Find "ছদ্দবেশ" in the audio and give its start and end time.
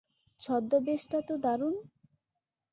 0.39-1.01